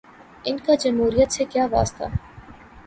[0.45, 2.03] ان کا جمہوریت سے کیا واسطہ۔